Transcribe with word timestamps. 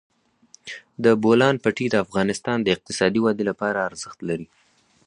د 1.03 1.05
بولان 1.23 1.55
پټي 1.63 1.87
د 1.91 1.95
افغانستان 2.05 2.57
د 2.61 2.67
اقتصادي 2.75 3.19
ودې 3.21 3.43
لپاره 3.49 3.85
ارزښت 3.89 4.19
لري. 4.29 4.47